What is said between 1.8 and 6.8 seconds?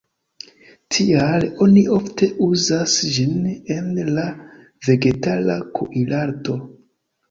ofte uzas ĝin en la vegetara kuirarto.